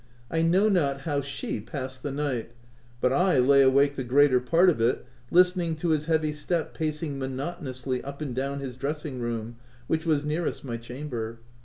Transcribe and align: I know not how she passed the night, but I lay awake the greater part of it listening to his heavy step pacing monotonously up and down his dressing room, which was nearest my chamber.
I 0.31 0.41
know 0.41 0.67
not 0.67 1.01
how 1.01 1.21
she 1.21 1.59
passed 1.59 2.01
the 2.01 2.11
night, 2.11 2.53
but 3.01 3.13
I 3.13 3.37
lay 3.37 3.61
awake 3.61 3.95
the 3.95 4.03
greater 4.03 4.39
part 4.39 4.67
of 4.67 4.81
it 4.81 5.05
listening 5.29 5.75
to 5.75 5.89
his 5.89 6.05
heavy 6.05 6.33
step 6.33 6.73
pacing 6.73 7.19
monotonously 7.19 8.03
up 8.03 8.19
and 8.19 8.33
down 8.33 8.61
his 8.61 8.77
dressing 8.77 9.19
room, 9.19 9.57
which 9.85 10.03
was 10.07 10.25
nearest 10.25 10.63
my 10.65 10.77
chamber. 10.77 11.37